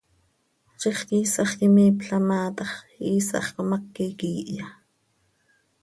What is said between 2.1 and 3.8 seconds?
maa tax, ¿ihiisax com